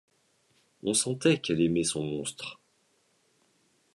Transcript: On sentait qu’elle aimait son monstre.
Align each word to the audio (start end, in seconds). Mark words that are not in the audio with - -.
On 0.81 0.95
sentait 0.95 1.37
qu’elle 1.37 1.61
aimait 1.61 1.83
son 1.83 2.03
monstre. 2.03 2.59